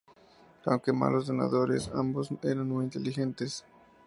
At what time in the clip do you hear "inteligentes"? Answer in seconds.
2.85-3.63